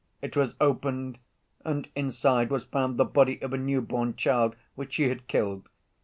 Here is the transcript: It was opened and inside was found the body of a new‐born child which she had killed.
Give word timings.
It 0.19 0.35
was 0.35 0.55
opened 0.59 1.19
and 1.63 1.87
inside 1.95 2.49
was 2.49 2.63
found 2.65 2.97
the 2.97 3.05
body 3.05 3.39
of 3.43 3.53
a 3.53 3.57
new‐born 3.59 4.17
child 4.17 4.55
which 4.73 4.93
she 4.93 5.09
had 5.09 5.27
killed. 5.27 5.69